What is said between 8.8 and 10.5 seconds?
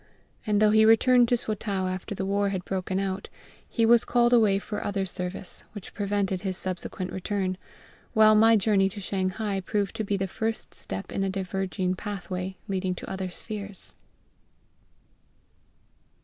to Shanghai proved to be the